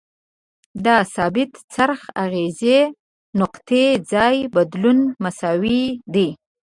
[0.85, 2.79] د ثابت څرخ اغیزې
[3.39, 6.29] نقطې ځای بدلول مساوي دي.